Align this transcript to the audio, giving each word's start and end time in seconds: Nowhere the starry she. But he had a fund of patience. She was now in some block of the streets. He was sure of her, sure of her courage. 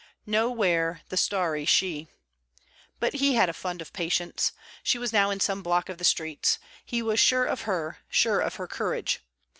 Nowhere 0.25 1.01
the 1.09 1.15
starry 1.15 1.63
she. 1.63 2.07
But 2.99 3.13
he 3.13 3.35
had 3.35 3.49
a 3.49 3.53
fund 3.53 3.83
of 3.83 3.93
patience. 3.93 4.51
She 4.81 4.97
was 4.97 5.13
now 5.13 5.29
in 5.29 5.39
some 5.39 5.61
block 5.61 5.89
of 5.89 5.99
the 5.99 6.03
streets. 6.03 6.57
He 6.83 7.03
was 7.03 7.19
sure 7.19 7.45
of 7.45 7.69
her, 7.69 7.99
sure 8.09 8.39
of 8.39 8.55
her 8.55 8.65
courage. 8.65 9.19